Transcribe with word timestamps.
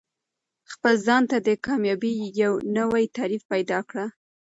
خپل 0.71 0.93
ځان 1.07 1.23
ته 1.31 1.37
د 1.47 1.49
کامیابۍ 1.65 2.15
یو 2.41 2.53
نوی 2.77 3.03
تعریف 3.17 3.43
پیدا 3.53 3.79
کړه. 3.89 4.05